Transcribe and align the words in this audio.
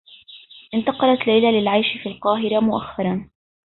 انتقلت 0.73 1.27
ليلى 1.27 1.51
للعيش 1.59 1.85
في 2.03 2.09
القاهرة 2.09 2.59
مؤخّرا. 2.59 3.29